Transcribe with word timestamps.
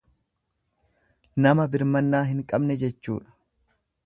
Nama 1.47 1.67
birmannaa 1.77 2.23
hin 2.31 2.41
qabne 2.53 2.79
jechuudha. 2.87 3.41